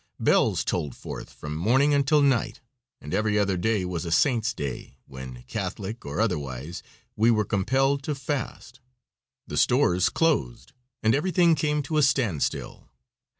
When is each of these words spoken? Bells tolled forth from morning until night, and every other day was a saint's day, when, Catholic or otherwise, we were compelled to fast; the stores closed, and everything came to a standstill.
Bells 0.19 0.63
tolled 0.65 0.95
forth 0.95 1.31
from 1.31 1.55
morning 1.55 1.93
until 1.93 2.23
night, 2.23 2.59
and 2.99 3.13
every 3.13 3.37
other 3.37 3.55
day 3.55 3.85
was 3.85 4.03
a 4.03 4.11
saint's 4.11 4.51
day, 4.51 4.97
when, 5.05 5.43
Catholic 5.43 6.07
or 6.07 6.19
otherwise, 6.19 6.81
we 7.15 7.29
were 7.29 7.45
compelled 7.45 8.01
to 8.05 8.15
fast; 8.15 8.79
the 9.45 9.57
stores 9.57 10.09
closed, 10.09 10.73
and 11.03 11.13
everything 11.13 11.53
came 11.53 11.83
to 11.83 11.97
a 11.97 12.01
standstill. 12.01 12.89